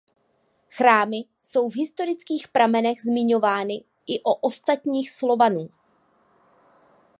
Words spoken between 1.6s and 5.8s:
v historických pramenech zmiňovány i o ostatních Slovanů.